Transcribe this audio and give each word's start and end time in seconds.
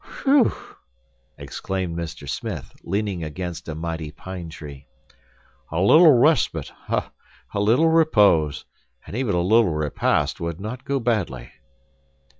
"Whew!" 0.23 0.51
exclaimed 1.37 1.95
Mr. 1.95 2.27
Smith, 2.27 2.73
leaning 2.81 3.23
against 3.23 3.67
a 3.69 3.75
mighty 3.75 4.09
pine 4.09 4.49
tree, 4.49 4.87
"a 5.71 5.79
little 5.79 6.13
respite, 6.13 6.71
a 6.89 7.11
little 7.59 7.87
repose, 7.89 8.65
and 9.05 9.15
even 9.15 9.35
a 9.35 9.41
little 9.41 9.75
repast 9.75 10.39
would 10.39 10.59
not 10.59 10.85
go 10.85 10.99
badly." 10.99 11.51